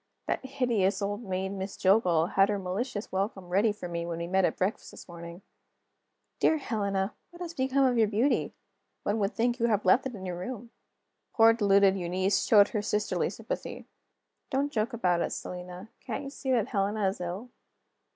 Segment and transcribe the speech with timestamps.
[0.25, 4.25] That hideous old maid, Miss Jillgall, had her malicious welcome ready for me when we
[4.25, 5.43] met at breakfast this morning:
[6.39, 8.55] "Dear Helena, what has become of your beauty?
[9.03, 10.71] One would think you had left it in your room!"
[11.35, 13.85] Poor deluded Eunice showed her sisterly sympathy:
[14.49, 17.51] "Don't joke about it, Selina: can't you see that Helena is ill?"